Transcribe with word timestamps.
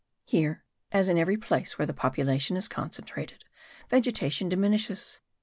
Here, 0.25 0.63
as 0.91 1.09
in 1.09 1.19
every 1.19 1.37
place 1.37 1.77
where 1.77 1.85
the 1.85 1.93
population 1.93 2.57
is 2.57 2.67
concentrated, 2.67 3.43
vegetation 3.87 4.49
diminishes. 4.49 5.21